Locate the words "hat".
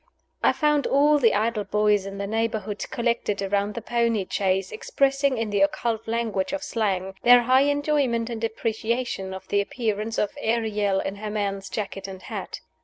12.23-12.61